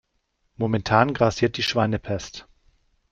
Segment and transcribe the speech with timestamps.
[0.57, 2.47] Momentan grassiert die Schweinepest.